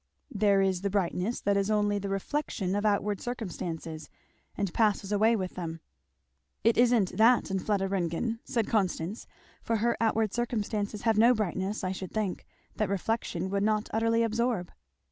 "There 0.31 0.63
is 0.63 0.81
the 0.81 0.89
brightness 0.89 1.39
that 1.41 1.55
is 1.55 1.69
only 1.69 1.99
the 1.99 2.09
reflection 2.09 2.73
of 2.75 2.87
outward 2.87 3.21
circumstances, 3.21 4.09
and 4.57 4.73
passes 4.73 5.11
away 5.11 5.35
with 5.35 5.53
them." 5.53 5.79
"It 6.63 6.75
isn't 6.75 7.17
that 7.17 7.51
in 7.51 7.59
Fleda 7.59 7.87
Ringgan," 7.87 8.39
said 8.43 8.65
Constance, 8.65 9.27
"for 9.61 9.75
her 9.75 9.95
outward 10.01 10.33
circumstances 10.33 11.03
have 11.03 11.19
no 11.19 11.35
brightness, 11.35 11.83
I 11.83 11.91
should 11.91 12.11
think, 12.13 12.47
that 12.77 12.89
reflection 12.89 13.51
would 13.51 13.61
not 13.61 13.89
utterly 13.93 14.23
absorb." 14.23 14.71